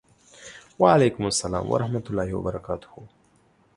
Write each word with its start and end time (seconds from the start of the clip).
وعلیکم 0.81 1.23
سلام 1.41 1.65
ورحمة 1.71 2.03
الله 2.09 2.29
وبرکاته 2.33 2.89